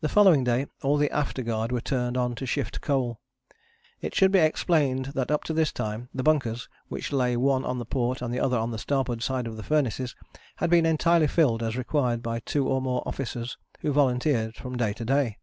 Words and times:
The 0.00 0.08
following 0.08 0.44
day 0.44 0.64
all 0.80 0.96
the 0.96 1.10
afterguard 1.10 1.72
were 1.72 1.82
turned 1.82 2.16
on 2.16 2.34
to 2.36 2.46
shift 2.46 2.80
coal. 2.80 3.20
It 4.00 4.14
should 4.14 4.32
be 4.32 4.38
explained 4.38 5.12
that 5.14 5.30
up 5.30 5.44
to 5.44 5.52
this 5.52 5.72
time 5.72 6.08
the 6.14 6.22
bunkers, 6.22 6.70
which 6.88 7.12
lay 7.12 7.36
one 7.36 7.62
on 7.62 7.76
the 7.78 7.84
port 7.84 8.22
and 8.22 8.32
the 8.32 8.40
other 8.40 8.56
on 8.56 8.70
the 8.70 8.78
starboard 8.78 9.22
side 9.22 9.46
of 9.46 9.58
the 9.58 9.62
furnaces, 9.62 10.16
had 10.56 10.70
been 10.70 10.86
entirely 10.86 11.26
filled 11.26 11.62
as 11.62 11.76
required 11.76 12.22
by 12.22 12.38
two 12.40 12.66
or 12.66 12.80
more 12.80 13.02
officers 13.04 13.58
who 13.80 13.92
volunteered 13.92 14.56
from 14.56 14.78
day 14.78 14.94
to 14.94 15.04
day. 15.04 15.36